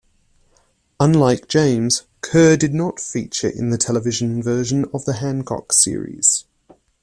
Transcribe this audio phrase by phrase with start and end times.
[0.99, 6.47] Unlike James, Kerr did not feature in the television version of the Hancock series.